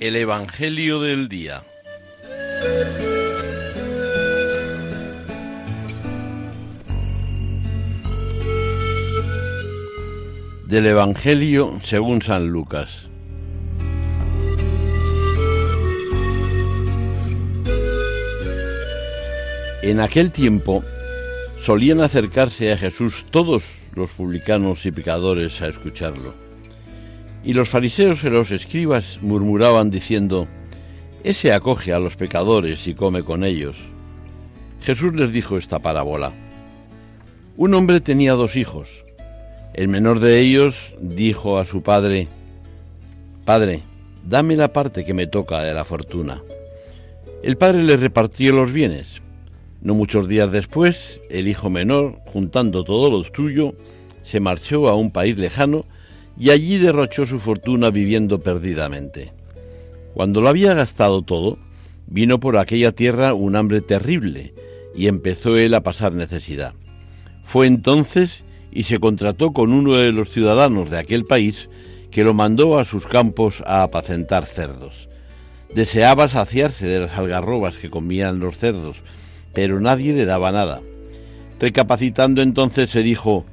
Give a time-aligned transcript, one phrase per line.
[0.00, 1.62] El Evangelio del Día.
[10.66, 13.08] Del Evangelio según San Lucas.
[19.82, 20.84] En aquel tiempo
[21.60, 23.62] solían acercarse a Jesús todos
[23.96, 26.34] los publicanos y pecadores a escucharlo.
[27.44, 30.48] Y los fariseos y los escribas murmuraban diciendo,
[31.22, 33.76] Ese acoge a los pecadores y come con ellos.
[34.80, 36.32] Jesús les dijo esta parábola.
[37.56, 38.90] Un hombre tenía dos hijos.
[39.74, 42.28] El menor de ellos dijo a su padre,
[43.44, 43.82] Padre,
[44.24, 46.42] dame la parte que me toca de la fortuna.
[47.42, 49.20] El padre le repartió los bienes.
[49.84, 53.74] No muchos días después, el hijo menor, juntando todo lo suyo,
[54.22, 55.84] se marchó a un país lejano
[56.38, 59.32] y allí derrochó su fortuna viviendo perdidamente.
[60.14, 61.58] Cuando lo había gastado todo,
[62.06, 64.54] vino por aquella tierra un hambre terrible
[64.96, 66.72] y empezó él a pasar necesidad.
[67.44, 71.68] Fue entonces y se contrató con uno de los ciudadanos de aquel país
[72.10, 75.10] que lo mandó a sus campos a apacentar cerdos.
[75.74, 79.02] Deseaba saciarse de las algarrobas que comían los cerdos,
[79.54, 80.80] pero nadie le daba nada.
[81.60, 83.46] Recapacitando entonces se dijo,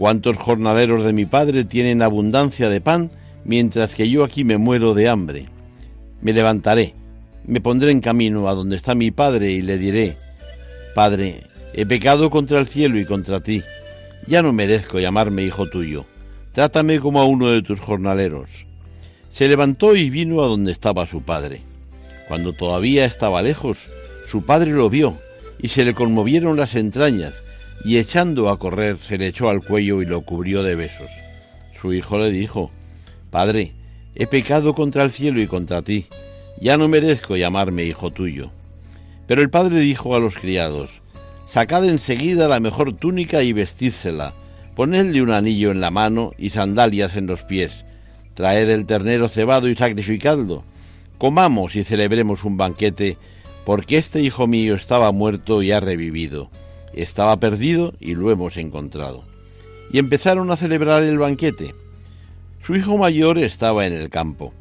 [0.00, 3.10] ¿Cuántos jornaleros de mi padre tienen abundancia de pan,
[3.44, 5.44] mientras que yo aquí me muero de hambre?
[6.22, 6.94] Me levantaré,
[7.46, 10.16] me pondré en camino a donde está mi padre y le diré,
[10.94, 11.42] Padre,
[11.74, 13.62] he pecado contra el cielo y contra ti,
[14.26, 16.06] ya no merezco llamarme hijo tuyo,
[16.52, 18.48] trátame como a uno de tus jornaleros.
[19.30, 21.60] Se levantó y vino a donde estaba su padre.
[22.26, 23.76] Cuando todavía estaba lejos,
[24.30, 25.18] su padre lo vio
[25.62, 27.34] y se le conmovieron las entrañas,
[27.84, 31.10] y echando a correr se le echó al cuello y lo cubrió de besos.
[31.80, 32.70] Su hijo le dijo,
[33.30, 33.72] Padre,
[34.14, 36.06] he pecado contra el cielo y contra ti,
[36.60, 38.50] ya no merezco llamarme hijo tuyo.
[39.26, 40.90] Pero el padre dijo a los criados,
[41.48, 44.32] Sacad enseguida la mejor túnica y vestídsela,
[44.76, 47.72] ponedle un anillo en la mano y sandalias en los pies,
[48.34, 50.64] traed el ternero cebado y sacrificadlo,
[51.18, 53.16] comamos y celebremos un banquete,
[53.64, 56.50] porque este hijo mío estaba muerto y ha revivido
[56.92, 59.24] estaba perdido y lo hemos encontrado.
[59.92, 61.74] Y empezaron a celebrar el banquete.
[62.64, 64.52] Su hijo mayor estaba en el campo.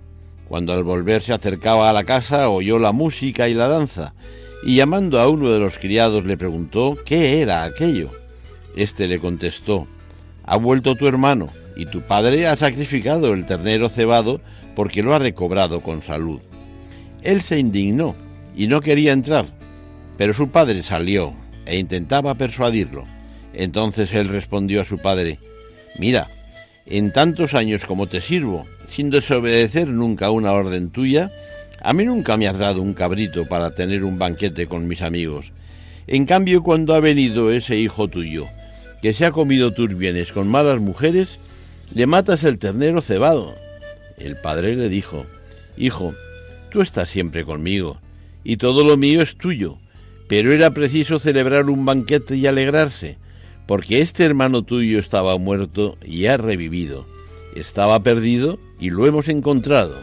[0.48, 4.14] Cuando al volver se acercaba a la casa oyó la música y la danza,
[4.64, 8.10] y llamando a uno de los criados le preguntó qué era aquello.
[8.76, 9.88] Este le contestó,
[10.46, 14.42] ha vuelto tu hermano, y tu padre ha sacrificado el ternero cebado
[14.76, 16.40] porque lo ha recobrado con salud.
[17.22, 18.16] Él se indignó
[18.56, 19.46] y no quería entrar,
[20.18, 21.34] pero su padre salió
[21.66, 23.04] e intentaba persuadirlo.
[23.54, 25.40] Entonces él respondió a su padre,
[25.98, 26.28] Mira,
[26.86, 31.32] en tantos años como te sirvo, sin desobedecer nunca una orden tuya,
[31.82, 35.52] a mí nunca me has dado un cabrito para tener un banquete con mis amigos.
[36.08, 38.48] En cambio, cuando ha venido ese hijo tuyo,
[39.02, 41.38] que se ha comido tus bienes con malas mujeres,
[41.94, 43.56] le matas el ternero cebado.
[44.18, 45.26] El padre le dijo,
[45.78, 46.14] Hijo,
[46.72, 48.00] tú estás siempre conmigo,
[48.44, 49.78] y todo lo mío es tuyo
[50.30, 53.18] pero era preciso celebrar un banquete y alegrarse,
[53.66, 57.08] porque este hermano tuyo estaba muerto y ha revivido,
[57.56, 59.98] estaba perdido y lo hemos encontrado.